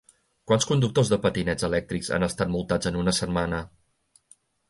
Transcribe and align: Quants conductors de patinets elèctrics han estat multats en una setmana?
Quants 0.51 0.65
conductors 0.69 1.11
de 1.13 1.19
patinets 1.25 1.67
elèctrics 1.67 2.09
han 2.17 2.27
estat 2.29 2.51
multats 2.55 2.91
en 2.93 2.99
una 3.05 3.15
setmana? 3.19 3.61